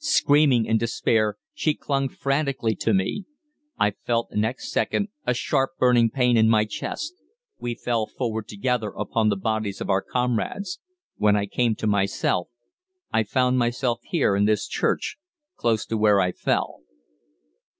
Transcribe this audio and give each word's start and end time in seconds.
"Screaming 0.00 0.64
in 0.64 0.78
despair, 0.78 1.38
she 1.54 1.74
clung 1.74 2.08
frantically 2.08 2.76
to 2.76 2.94
me. 2.94 3.24
"I 3.80 3.90
felt 4.04 4.30
next 4.30 4.70
second 4.70 5.08
a 5.26 5.34
sharp 5.34 5.70
burning 5.76 6.08
pain 6.08 6.36
in 6.36 6.48
my 6.48 6.66
chest.... 6.66 7.14
We 7.58 7.74
fell 7.74 8.06
forward 8.06 8.46
together 8.46 8.90
upon 8.90 9.28
the 9.28 9.34
bodies 9.36 9.80
of 9.80 9.90
our 9.90 10.00
comrades.... 10.02 10.78
When 11.16 11.34
I 11.34 11.46
came 11.46 11.74
to 11.74 11.88
myself 11.88 12.46
I 13.12 13.24
found 13.24 13.58
myself 13.58 13.98
here, 14.04 14.36
in 14.36 14.44
this 14.44 14.68
church, 14.68 15.16
close 15.56 15.84
to 15.86 15.96
where 15.98 16.20
I 16.20 16.30
fell." 16.30 16.78